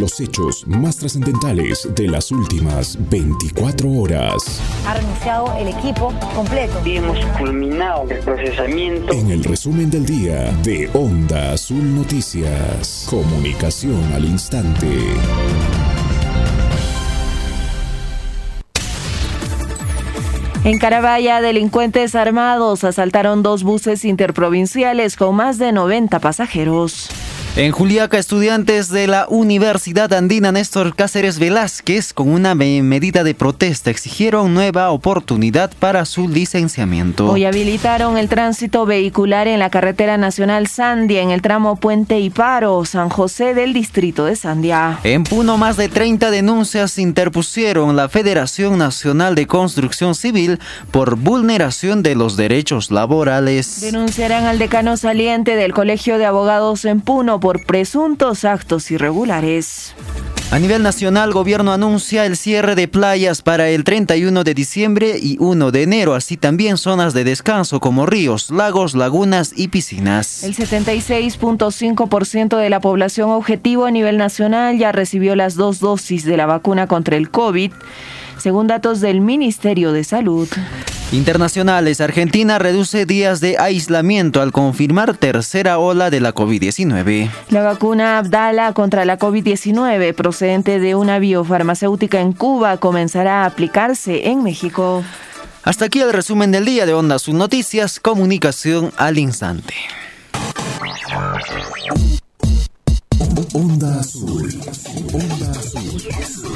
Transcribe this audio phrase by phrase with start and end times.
[0.00, 4.60] Los hechos más trascendentales de las últimas 24 horas.
[4.88, 6.82] Ha renunciado el equipo completo.
[6.84, 9.12] Y hemos culminado el procesamiento.
[9.12, 13.06] En el resumen del día de Onda Azul Noticias.
[13.08, 14.88] Comunicación al instante.
[20.64, 27.10] En Carabaya, delincuentes armados asaltaron dos buses interprovinciales con más de 90 pasajeros.
[27.56, 33.90] En Juliaca, estudiantes de la Universidad Andina Néstor Cáceres Velázquez, con una medida de protesta,
[33.90, 37.30] exigieron nueva oportunidad para su licenciamiento.
[37.30, 42.28] Hoy habilitaron el tránsito vehicular en la carretera nacional Sandia, en el tramo Puente y
[42.28, 44.98] Paro, San José del distrito de Sandia.
[45.04, 50.58] En Puno, más de 30 denuncias interpusieron la Federación Nacional de Construcción Civil
[50.90, 53.80] por vulneración de los derechos laborales.
[53.80, 59.94] Denunciarán al decano saliente del Colegio de Abogados en Puno por presuntos actos irregulares.
[60.50, 65.36] A nivel nacional, gobierno anuncia el cierre de playas para el 31 de diciembre y
[65.38, 70.42] 1 de enero, así también zonas de descanso como ríos, lagos, lagunas y piscinas.
[70.42, 76.38] El 76.5% de la población objetivo a nivel nacional ya recibió las dos dosis de
[76.38, 77.72] la vacuna contra el COVID,
[78.38, 80.48] según datos del Ministerio de Salud.
[81.12, 87.30] Internacionales, Argentina reduce días de aislamiento al confirmar tercera ola de la COVID-19.
[87.50, 94.28] La vacuna Abdala contra la COVID-19 procedente de una biofarmacéutica en Cuba comenzará a aplicarse
[94.28, 95.04] en México.
[95.62, 99.74] Hasta aquí el resumen del día de Onda Sus Noticias, comunicación al instante.
[103.54, 104.60] Onda Azul.
[105.12, 106.53] Onda Azul.